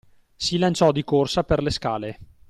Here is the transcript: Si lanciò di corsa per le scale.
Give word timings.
Si 0.35 0.57
lanciò 0.57 0.91
di 0.91 1.03
corsa 1.03 1.43
per 1.43 1.61
le 1.61 1.69
scale. 1.69 2.17